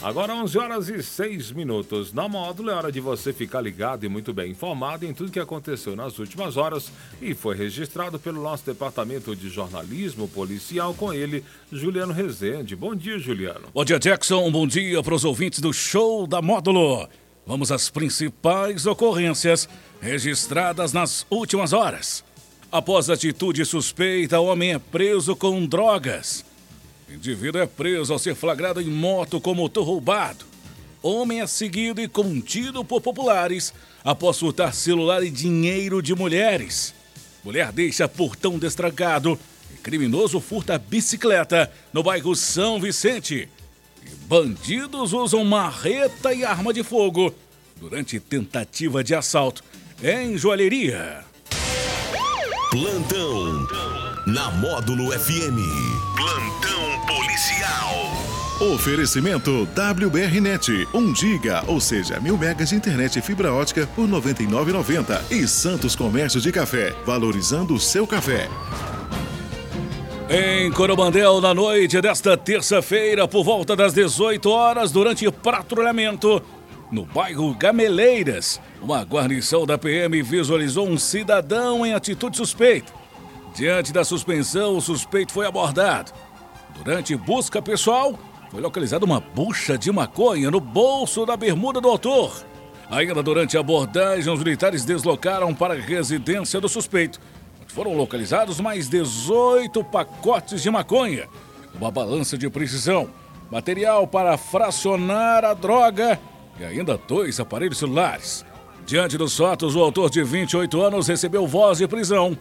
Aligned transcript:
Agora 0.00 0.32
11 0.32 0.56
horas 0.58 0.88
e 0.88 1.02
6 1.02 1.50
minutos. 1.50 2.12
Na 2.12 2.28
Módulo 2.28 2.70
é 2.70 2.74
hora 2.74 2.92
de 2.92 3.00
você 3.00 3.32
ficar 3.32 3.60
ligado 3.60 4.04
e 4.04 4.08
muito 4.08 4.32
bem 4.32 4.52
informado 4.52 5.04
em 5.04 5.12
tudo 5.12 5.32
que 5.32 5.40
aconteceu 5.40 5.96
nas 5.96 6.20
últimas 6.20 6.56
horas 6.56 6.92
e 7.20 7.34
foi 7.34 7.56
registrado 7.56 8.16
pelo 8.16 8.40
nosso 8.40 8.64
departamento 8.64 9.34
de 9.34 9.48
jornalismo 9.48 10.28
policial 10.28 10.94
com 10.94 11.12
ele, 11.12 11.42
Juliano 11.72 12.12
Rezende. 12.12 12.76
Bom 12.76 12.94
dia, 12.94 13.18
Juliano. 13.18 13.68
Bom 13.74 13.84
dia, 13.84 13.98
Jackson. 13.98 14.48
Bom 14.52 14.68
dia 14.68 15.02
para 15.02 15.14
os 15.14 15.24
ouvintes 15.24 15.58
do 15.58 15.72
show 15.72 16.28
da 16.28 16.40
Módulo. 16.40 17.08
Vamos 17.44 17.72
às 17.72 17.90
principais 17.90 18.86
ocorrências 18.86 19.68
registradas 20.00 20.92
nas 20.92 21.26
últimas 21.28 21.72
horas. 21.72 22.24
Após 22.70 23.10
atitude 23.10 23.64
suspeita, 23.64 24.38
homem 24.38 24.74
é 24.74 24.78
preso 24.78 25.34
com 25.34 25.66
drogas. 25.66 26.44
Indivíduo 27.10 27.60
é 27.60 27.66
preso 27.66 28.12
ao 28.12 28.18
ser 28.18 28.34
flagrado 28.34 28.80
em 28.80 28.86
moto 28.86 29.40
com 29.40 29.54
motor 29.54 29.86
roubado. 29.86 30.44
Homem 31.02 31.40
é 31.40 31.46
seguido 31.46 32.00
e 32.00 32.08
contido 32.08 32.84
por 32.84 33.00
populares 33.00 33.72
após 34.04 34.38
furtar 34.38 34.74
celular 34.74 35.22
e 35.22 35.30
dinheiro 35.30 36.02
de 36.02 36.14
mulheres. 36.14 36.94
Mulher 37.42 37.72
deixa 37.72 38.08
portão 38.08 38.58
destrancado 38.58 39.38
e 39.72 39.76
criminoso 39.78 40.40
furta 40.40 40.78
bicicleta 40.78 41.70
no 41.92 42.02
bairro 42.02 42.34
São 42.34 42.80
Vicente. 42.80 43.48
E 44.04 44.14
bandidos 44.26 45.12
usam 45.12 45.44
marreta 45.44 46.34
e 46.34 46.44
arma 46.44 46.72
de 46.72 46.82
fogo 46.82 47.34
durante 47.76 48.18
tentativa 48.20 49.02
de 49.02 49.14
assalto 49.14 49.62
em 50.02 50.36
joalheria. 50.36 51.24
Plantão 52.70 53.66
na 54.26 54.50
Módulo 54.50 55.10
FM. 55.18 55.56
Plantão 56.16 56.97
policial. 57.38 58.74
Oferecimento 58.74 59.62
WBRnet, 59.62 60.88
1 60.92 61.14
giga, 61.14 61.62
ou 61.68 61.80
seja, 61.80 62.18
mil 62.18 62.36
megas 62.36 62.70
de 62.70 62.74
internet 62.74 63.20
e 63.20 63.22
fibra 63.22 63.52
ótica 63.52 63.86
por 63.94 64.06
R$ 64.06 64.10
99,90. 64.10 65.20
E 65.30 65.46
Santos 65.46 65.94
Comércio 65.94 66.40
de 66.40 66.50
Café, 66.50 66.92
valorizando 67.06 67.74
o 67.74 67.78
seu 67.78 68.08
café. 68.08 68.48
Em 70.28 70.72
Coromandel, 70.72 71.40
na 71.40 71.54
noite 71.54 72.00
desta 72.00 72.36
terça-feira, 72.36 73.28
por 73.28 73.44
volta 73.44 73.76
das 73.76 73.94
18 73.94 74.50
horas, 74.50 74.90
durante 74.90 75.30
patrulhamento, 75.30 76.42
no 76.90 77.06
bairro 77.06 77.54
Gameleiras, 77.54 78.60
uma 78.82 79.02
guarnição 79.04 79.64
da 79.64 79.78
PM 79.78 80.20
visualizou 80.22 80.88
um 80.88 80.98
cidadão 80.98 81.86
em 81.86 81.94
atitude 81.94 82.36
suspeita. 82.36 82.92
Diante 83.54 83.92
da 83.92 84.04
suspensão, 84.04 84.76
o 84.76 84.80
suspeito 84.80 85.32
foi 85.32 85.46
abordado. 85.46 86.12
Durante 86.78 87.14
busca 87.16 87.60
pessoal, 87.60 88.18
foi 88.50 88.60
localizada 88.60 89.04
uma 89.04 89.20
bucha 89.20 89.76
de 89.76 89.90
maconha 89.90 90.50
no 90.50 90.60
bolso 90.60 91.26
da 91.26 91.36
bermuda 91.36 91.80
do 91.80 91.88
autor. 91.88 92.32
Ainda 92.90 93.22
durante 93.22 93.56
a 93.56 93.60
abordagem, 93.60 94.32
os 94.32 94.38
militares 94.38 94.84
deslocaram 94.84 95.54
para 95.54 95.74
a 95.74 95.76
residência 95.76 96.60
do 96.60 96.68
suspeito, 96.68 97.20
onde 97.60 97.74
foram 97.74 97.94
localizados 97.94 98.60
mais 98.60 98.88
18 98.88 99.84
pacotes 99.84 100.62
de 100.62 100.70
maconha, 100.70 101.28
uma 101.74 101.90
balança 101.90 102.38
de 102.38 102.48
precisão, 102.48 103.10
material 103.50 104.06
para 104.06 104.38
fracionar 104.38 105.44
a 105.44 105.52
droga 105.52 106.18
e 106.58 106.64
ainda 106.64 106.96
dois 106.96 107.38
aparelhos 107.38 107.78
celulares. 107.78 108.44
Diante 108.86 109.18
dos 109.18 109.36
fatos, 109.36 109.76
o 109.76 109.80
autor 109.80 110.08
de 110.08 110.22
28 110.22 110.80
anos 110.80 111.08
recebeu 111.08 111.46
voz 111.46 111.78
de 111.78 111.86
prisão 111.86 112.38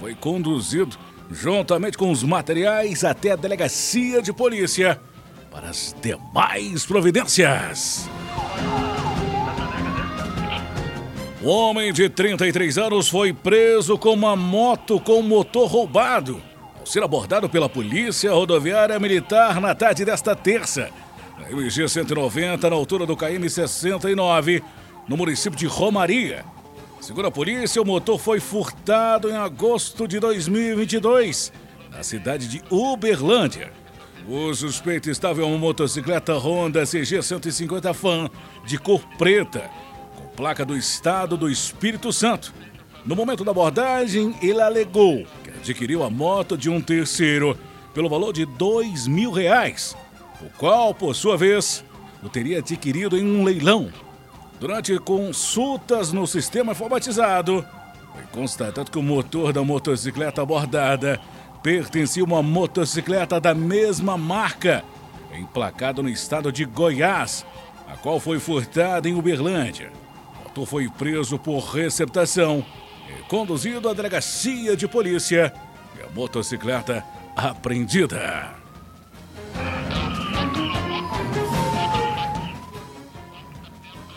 foi 0.00 0.14
conduzido, 0.14 0.96
juntamente 1.30 1.96
com 1.96 2.10
os 2.10 2.22
materiais, 2.22 3.04
até 3.04 3.32
a 3.32 3.36
delegacia 3.36 4.20
de 4.20 4.32
polícia 4.32 5.00
para 5.50 5.68
as 5.68 5.94
demais 6.00 6.84
providências. 6.84 8.08
O 11.42 11.48
homem 11.48 11.92
de 11.92 12.08
33 12.08 12.76
anos 12.76 13.08
foi 13.08 13.32
preso 13.32 13.96
com 13.96 14.12
uma 14.12 14.36
moto 14.36 15.00
com 15.00 15.22
motor 15.22 15.68
roubado 15.68 16.42
ao 16.78 16.86
ser 16.86 17.02
abordado 17.02 17.48
pela 17.48 17.68
Polícia 17.68 18.32
Rodoviária 18.32 18.98
Militar 18.98 19.60
na 19.60 19.74
tarde 19.74 20.04
desta 20.04 20.36
terça, 20.36 20.90
na 21.38 21.50
MG 21.50 21.88
190, 21.88 22.68
na 22.68 22.76
altura 22.76 23.06
do 23.06 23.16
KM 23.16 23.48
69, 23.48 24.62
no 25.08 25.16
município 25.16 25.58
de 25.58 25.66
Romaria. 25.66 26.44
Segundo 27.00 27.28
a 27.28 27.30
polícia, 27.30 27.80
o 27.80 27.84
motor 27.84 28.18
foi 28.18 28.40
furtado 28.40 29.30
em 29.30 29.34
agosto 29.34 30.06
de 30.06 30.20
2022, 30.20 31.50
na 31.90 32.02
cidade 32.02 32.46
de 32.46 32.62
Uberlândia. 32.70 33.72
O 34.28 34.52
suspeito 34.54 35.10
estava 35.10 35.40
em 35.40 35.44
uma 35.44 35.56
motocicleta 35.56 36.36
Honda 36.36 36.84
CG 36.84 37.22
150 37.22 37.94
Fan 37.94 38.28
de 38.66 38.76
cor 38.76 39.02
preta, 39.16 39.70
com 40.14 40.36
placa 40.36 40.62
do 40.62 40.76
estado 40.76 41.38
do 41.38 41.48
Espírito 41.48 42.12
Santo. 42.12 42.52
No 43.06 43.16
momento 43.16 43.44
da 43.44 43.50
abordagem, 43.50 44.36
ele 44.42 44.60
alegou 44.60 45.24
que 45.42 45.50
adquiriu 45.50 46.04
a 46.04 46.10
moto 46.10 46.56
de 46.56 46.68
um 46.68 46.82
terceiro 46.82 47.58
pelo 47.94 48.10
valor 48.10 48.34
de 48.34 48.44
dois 48.44 49.08
mil 49.08 49.30
reais, 49.30 49.96
o 50.42 50.50
qual, 50.58 50.94
por 50.94 51.16
sua 51.16 51.38
vez, 51.38 51.82
o 52.22 52.28
teria 52.28 52.58
adquirido 52.58 53.16
em 53.16 53.24
um 53.24 53.42
leilão 53.42 53.90
Durante 54.60 54.98
consultas 54.98 56.12
no 56.12 56.26
sistema 56.26 56.72
informatizado, 56.72 57.64
foi 58.12 58.22
constatado 58.30 58.90
que 58.90 58.98
o 58.98 59.02
motor 59.02 59.54
da 59.54 59.64
motocicleta 59.64 60.42
abordada 60.42 61.18
pertencia 61.62 62.22
a 62.22 62.26
uma 62.26 62.42
motocicleta 62.42 63.40
da 63.40 63.54
mesma 63.54 64.18
marca, 64.18 64.84
emplacada 65.34 66.02
no 66.02 66.10
estado 66.10 66.52
de 66.52 66.66
Goiás, 66.66 67.46
a 67.88 67.96
qual 67.96 68.20
foi 68.20 68.38
furtada 68.38 69.08
em 69.08 69.14
Uberlândia. 69.14 69.90
O 70.40 70.48
motor 70.48 70.66
foi 70.66 70.90
preso 70.90 71.38
por 71.38 71.60
receptação 71.60 72.62
e 73.08 73.22
conduzido 73.30 73.88
à 73.88 73.94
delegacia 73.94 74.76
de 74.76 74.86
polícia 74.86 75.54
e 75.98 76.02
a 76.02 76.10
motocicleta 76.10 77.02
apreendida. 77.34 78.59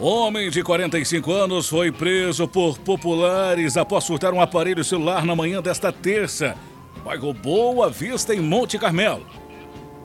Homem 0.00 0.48
de 0.48 0.62
45 0.62 1.30
anos 1.30 1.68
foi 1.68 1.92
preso 1.92 2.48
por 2.48 2.78
populares 2.78 3.76
após 3.76 4.06
furtar 4.06 4.32
um 4.32 4.40
aparelho 4.40 4.82
celular 4.82 5.26
na 5.26 5.36
manhã 5.36 5.60
desta 5.60 5.92
terça, 5.92 6.56
bairro 7.04 7.34
Boa 7.34 7.90
Vista, 7.90 8.34
em 8.34 8.40
Monte 8.40 8.78
Carmelo. 8.78 9.26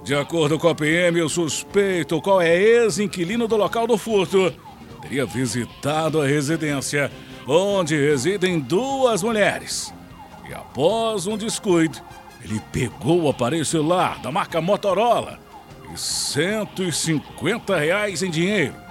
De 0.04 0.14
acordo 0.14 0.60
com 0.60 0.68
a 0.68 0.76
PM, 0.76 1.22
o 1.22 1.30
suspeito, 1.30 2.22
qual 2.22 2.42
é 2.42 2.54
ex-inquilino 2.54 3.48
do 3.48 3.56
local 3.56 3.88
do 3.88 3.98
furto, 3.98 4.54
teria 5.02 5.26
visitado 5.26 6.22
a 6.22 6.28
residência, 6.28 7.10
onde 7.48 7.96
residem 7.96 8.60
duas 8.60 9.24
mulheres. 9.24 9.94
E 10.50 10.54
após 10.54 11.26
um 11.26 11.38
descuido, 11.38 12.00
ele 12.44 12.62
pegou 12.70 13.22
o 13.22 13.30
aparelho 13.30 13.64
celular 13.64 14.20
da 14.20 14.30
marca 14.30 14.60
Motorola 14.60 15.40
e 15.94 15.98
150 15.98 17.78
reais 17.78 18.22
em 18.22 18.30
dinheiro 18.30 18.85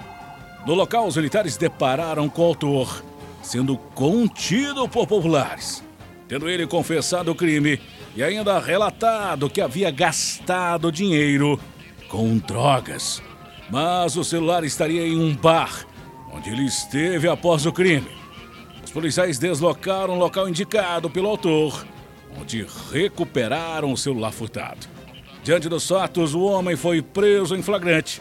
no 0.65 0.73
local, 0.73 1.07
os 1.07 1.15
militares 1.15 1.57
depararam 1.57 2.27
com 2.27 2.41
o 2.41 2.45
autor, 2.45 3.03
sendo 3.43 3.77
contido 3.77 4.89
por 4.89 5.05
populares, 5.05 5.83
tendo 6.27 6.49
ele 6.49 6.65
confessado 6.65 7.31
o 7.31 7.35
crime 7.35 7.79
e 8.15 8.23
ainda 8.23 8.59
relatado 8.59 9.49
que 9.49 9.61
havia 9.61 9.91
gastado 9.91 10.91
dinheiro 10.91 11.59
com 12.09 12.37
drogas. 12.39 13.21
Mas 13.69 14.17
o 14.17 14.23
celular 14.23 14.63
estaria 14.63 15.07
em 15.07 15.15
um 15.15 15.35
bar, 15.35 15.85
onde 16.33 16.49
ele 16.49 16.65
esteve 16.65 17.27
após 17.27 17.67
o 17.67 17.71
crime. 17.71 18.09
Os 18.83 18.89
policiais 18.89 19.37
deslocaram 19.37 20.15
o 20.15 20.19
local 20.19 20.49
indicado 20.49 21.11
pelo 21.11 21.29
autor, 21.29 21.85
onde 22.39 22.65
recuperaram 22.91 23.91
o 23.91 23.97
celular 23.97 24.31
furtado. 24.31 24.87
Diante 25.43 25.69
dos 25.69 25.87
fatos, 25.87 26.33
o 26.33 26.41
homem 26.41 26.75
foi 26.75 27.03
preso 27.03 27.55
em 27.55 27.61
flagrante, 27.61 28.19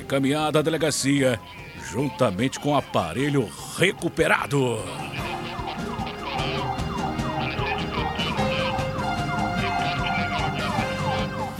encaminhado 0.00 0.58
à 0.58 0.62
delegacia 0.62 1.38
juntamente 1.90 2.58
com 2.58 2.70
o 2.70 2.76
aparelho 2.76 3.48
recuperado. 3.76 4.78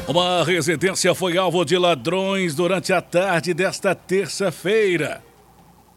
Uma 0.09 0.45
residência 0.45 1.15
foi 1.15 1.37
alvo 1.37 1.65
de 1.65 1.77
ladrões 1.77 2.55
durante 2.55 2.93
a 2.93 3.01
tarde 3.01 3.53
desta 3.53 3.95
terça-feira, 3.95 5.23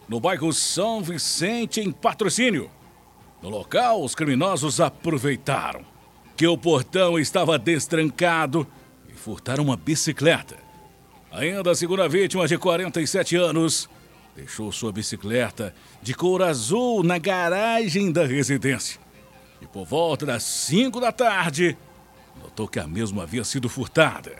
no 0.08 0.20
bairro 0.20 0.52
São 0.52 1.04
Vicente, 1.04 1.80
em 1.80 1.92
patrocínio. 1.92 2.72
No 3.42 3.50
local, 3.50 4.04
os 4.04 4.16
criminosos 4.16 4.80
aproveitaram 4.82 5.82
que 6.36 6.48
o 6.48 6.58
portão 6.58 7.20
estava 7.20 7.60
destrancado 7.60 8.66
e 9.08 9.14
furtaram 9.14 9.64
uma 9.64 9.78
bicicleta. 9.78 10.58
Ainda 11.32 11.70
a 11.70 11.76
segunda 11.76 12.10
vítima, 12.10 12.48
de 12.48 12.58
47 12.58 13.36
anos, 13.36 13.88
deixou 14.40 14.72
sua 14.72 14.92
bicicleta 14.92 15.74
de 16.02 16.14
cor 16.14 16.42
azul 16.42 17.04
na 17.04 17.18
garagem 17.18 18.12
da 18.12 18.26
residência. 18.26 19.00
E 19.62 19.68
por 19.68 19.86
volta 19.86 20.26
das 20.26 20.44
5 20.44 21.00
da 21.02 21.12
tarde, 21.12 21.78
notou 22.42 22.68
que 22.68 22.80
a 22.80 22.88
mesma 22.88 23.24
havia 23.24 23.44
sido 23.44 23.68
furtada. 23.68 24.38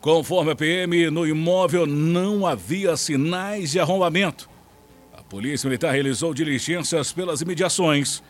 Conforme 0.00 0.52
a 0.52 0.56
PM, 0.56 1.10
no 1.10 1.26
imóvel 1.26 1.84
não 1.86 2.46
havia 2.46 2.96
sinais 2.96 3.72
de 3.72 3.80
arrombamento. 3.80 4.48
A 5.12 5.22
Polícia 5.22 5.68
Militar 5.68 5.92
realizou 5.92 6.32
diligências 6.32 7.12
pelas 7.12 7.40
imediações. 7.40 8.22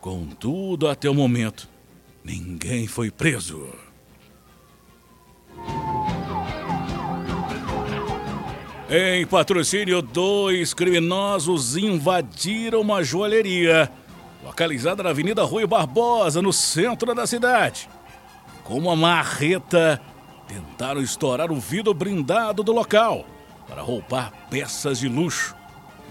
Contudo, 0.00 0.88
até 0.88 1.08
o 1.08 1.14
momento, 1.14 1.68
ninguém 2.22 2.86
foi 2.86 3.10
preso. 3.10 3.72
Em 8.94 9.24
patrocínio, 9.26 10.02
dois 10.02 10.74
criminosos 10.74 11.78
invadiram 11.78 12.82
uma 12.82 13.02
joalheria 13.02 13.90
localizada 14.44 15.02
na 15.02 15.08
Avenida 15.08 15.42
Rui 15.44 15.66
Barbosa, 15.66 16.42
no 16.42 16.52
centro 16.52 17.14
da 17.14 17.26
cidade. 17.26 17.88
Com 18.62 18.76
uma 18.76 18.94
marreta, 18.94 19.98
tentaram 20.46 21.00
estourar 21.00 21.50
o 21.50 21.58
vidro 21.58 21.94
blindado 21.94 22.62
do 22.62 22.70
local 22.70 23.24
para 23.66 23.80
roubar 23.80 24.30
peças 24.50 24.98
de 24.98 25.08
luxo. 25.08 25.56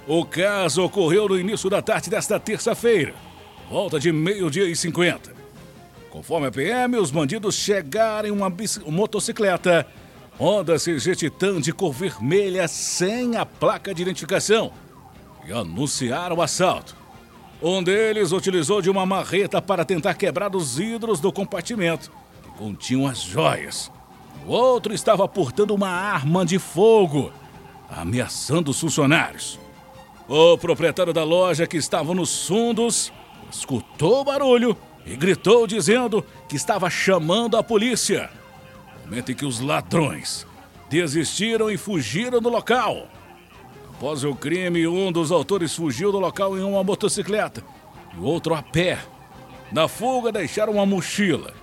O 0.07 0.25
caso 0.25 0.83
ocorreu 0.83 1.29
no 1.29 1.39
início 1.39 1.69
da 1.69 1.83
tarde 1.83 2.09
desta 2.09 2.39
terça-feira, 2.39 3.13
volta 3.69 3.99
de 3.99 4.11
meio-dia 4.11 4.65
e 4.65 4.75
cinquenta. 4.75 5.31
Conforme 6.09 6.47
a 6.47 6.51
PM, 6.51 6.97
os 6.97 7.11
bandidos 7.11 7.53
chegaram 7.53 8.29
em 8.29 8.31
uma 8.31 8.51
motocicleta 8.87 9.85
Honda 10.41 10.79
CG 10.79 11.15
Titan 11.15 11.61
de 11.61 11.71
cor 11.71 11.93
vermelha 11.93 12.67
sem 12.67 13.37
a 13.37 13.45
placa 13.45 13.93
de 13.93 14.01
identificação 14.01 14.73
e 15.45 15.53
anunciaram 15.53 16.37
o 16.37 16.41
assalto. 16.41 16.95
Um 17.61 17.83
deles 17.83 18.31
utilizou 18.31 18.81
de 18.81 18.89
uma 18.89 19.05
marreta 19.05 19.61
para 19.61 19.85
tentar 19.85 20.15
quebrar 20.15 20.55
os 20.55 20.77
vidros 20.77 21.19
do 21.19 21.31
compartimento 21.31 22.11
que 22.41 22.49
continham 22.57 23.05
as 23.05 23.21
joias. 23.21 23.91
O 24.43 24.51
outro 24.51 24.95
estava 24.95 25.27
portando 25.27 25.75
uma 25.75 25.89
arma 25.89 26.43
de 26.43 26.57
fogo, 26.57 27.31
ameaçando 27.87 28.71
os 28.71 28.79
funcionários. 28.79 29.59
O 30.27 30.57
proprietário 30.57 31.13
da 31.13 31.23
loja, 31.23 31.67
que 31.67 31.77
estava 31.77 32.15
nos 32.15 32.47
fundos, 32.47 33.13
escutou 33.51 34.21
o 34.21 34.23
barulho 34.23 34.75
e 35.05 35.15
gritou 35.15 35.67
dizendo 35.67 36.25
que 36.49 36.55
estava 36.55 36.89
chamando 36.89 37.57
a 37.57 37.61
polícia 37.61 38.40
momento 39.11 39.33
em 39.33 39.35
que 39.35 39.45
os 39.45 39.59
ladrões 39.59 40.47
desistiram 40.89 41.69
e 41.69 41.75
fugiram 41.75 42.39
do 42.39 42.47
local. 42.47 43.09
Após 43.89 44.23
o 44.23 44.33
crime, 44.33 44.87
um 44.87 45.11
dos 45.11 45.33
autores 45.33 45.75
fugiu 45.75 46.13
do 46.13 46.19
local 46.19 46.57
em 46.57 46.63
uma 46.63 46.81
motocicleta 46.81 47.61
e 48.15 48.17
o 48.17 48.23
outro 48.23 48.55
a 48.55 48.63
pé. 48.63 48.99
Na 49.69 49.89
fuga, 49.89 50.31
deixaram 50.31 50.73
uma 50.73 50.85
mochila 50.85 51.53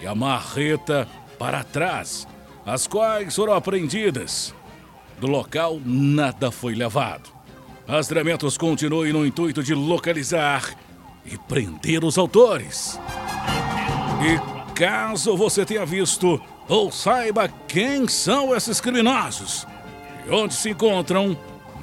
e 0.00 0.06
a 0.06 0.14
marreta 0.14 1.06
para 1.38 1.62
trás, 1.62 2.26
as 2.64 2.86
quais 2.86 3.36
foram 3.36 3.52
apreendidas. 3.52 4.54
Do 5.20 5.26
local, 5.26 5.78
nada 5.84 6.50
foi 6.50 6.74
levado. 6.74 7.28
Rastreamentos 7.86 8.56
continuam 8.56 9.12
no 9.12 9.26
intuito 9.26 9.62
de 9.62 9.74
localizar 9.74 10.74
e 11.26 11.36
prender 11.36 12.02
os 12.02 12.16
autores. 12.16 12.98
E 14.22 14.74
caso 14.74 15.36
você 15.36 15.66
tenha 15.66 15.84
visto 15.84 16.40
ou 16.68 16.90
saiba 16.90 17.48
quem 17.68 18.08
são 18.08 18.54
esses 18.54 18.80
criminosos 18.80 19.66
e 20.26 20.30
onde 20.30 20.54
se 20.54 20.70
encontram, 20.70 21.36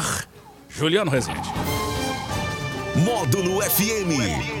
Juliano 0.69 1.09
Rezende. 1.09 1.49
Módulo 2.95 3.63
FM. 3.63 4.60